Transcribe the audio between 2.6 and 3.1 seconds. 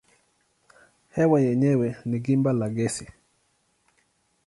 gesi.